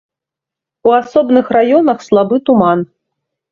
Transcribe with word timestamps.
У 0.89 0.95
асобных 1.01 1.45
раёнах 1.59 1.97
слабы 2.07 2.43
туман. 2.51 2.79